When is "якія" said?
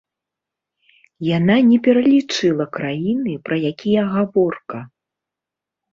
3.73-4.01